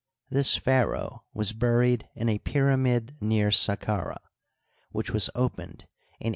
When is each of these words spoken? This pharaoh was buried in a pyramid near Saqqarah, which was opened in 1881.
This 0.31 0.55
pharaoh 0.55 1.25
was 1.31 1.53
buried 1.53 2.09
in 2.15 2.27
a 2.27 2.39
pyramid 2.39 3.17
near 3.21 3.49
Saqqarah, 3.51 4.17
which 4.89 5.11
was 5.11 5.29
opened 5.35 5.85
in 6.19 6.29
1881. 6.29 6.29